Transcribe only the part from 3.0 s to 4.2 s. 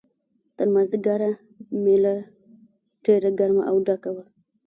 ډېره ګرمه او ډکه